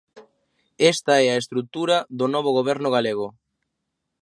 Esta 0.93 1.13
é 1.25 1.27
a 1.31 1.39
estrutura 1.43 1.97
do 2.19 2.25
novo 2.33 2.49
Goberno 2.57 2.89
galego. 2.95 3.27